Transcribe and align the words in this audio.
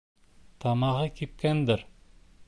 Тамағы 0.63 1.11
кипкәндер... 1.19 1.85